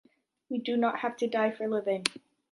We 0.49 0.57
do 0.57 0.77
not 0.77 1.01
have 1.01 1.15
to 1.17 1.27
die 1.27 1.51
for 1.51 1.67
living. 1.67 2.05